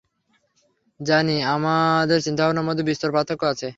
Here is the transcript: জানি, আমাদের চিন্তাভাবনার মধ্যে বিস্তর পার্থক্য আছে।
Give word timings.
জানি, 0.99 1.35
আমাদের 1.47 2.19
চিন্তাভাবনার 2.21 2.67
মধ্যে 2.69 2.83
বিস্তর 2.83 3.09
পার্থক্য 3.15 3.43
আছে। 3.45 3.67